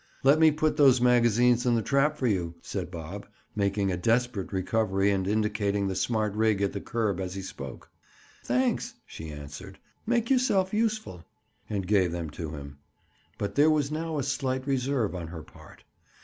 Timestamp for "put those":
0.49-0.99